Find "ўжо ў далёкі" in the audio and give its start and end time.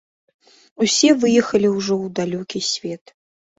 1.77-2.65